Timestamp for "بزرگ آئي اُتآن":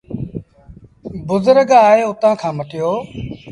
1.27-2.33